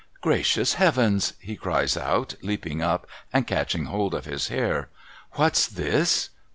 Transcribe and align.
'Gracious 0.23 0.73
Heavens!' 0.73 1.33
he 1.47 1.55
cries 1.55 1.95
out, 1.95 2.33
leaping 2.41 2.81
up, 2.81 3.05
and 3.31 3.45
catching 3.45 3.85
hold 3.85 4.15
of 4.15 4.25
his 4.25 4.47
hair.' 4.47 4.89
What's 5.33 5.67
this 5.67 6.31